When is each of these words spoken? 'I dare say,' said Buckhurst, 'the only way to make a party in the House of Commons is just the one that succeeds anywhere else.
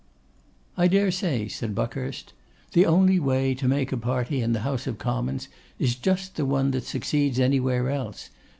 'I 0.77 0.87
dare 0.87 1.11
say,' 1.11 1.47
said 1.47 1.75
Buckhurst, 1.75 2.33
'the 2.71 2.87
only 2.87 3.19
way 3.19 3.53
to 3.53 3.67
make 3.67 3.91
a 3.91 3.97
party 3.97 4.41
in 4.41 4.51
the 4.51 4.61
House 4.65 4.87
of 4.87 4.97
Commons 4.97 5.47
is 5.77 5.93
just 5.93 6.37
the 6.37 6.45
one 6.47 6.71
that 6.71 6.85
succeeds 6.85 7.39
anywhere 7.39 7.87
else. 7.87 8.31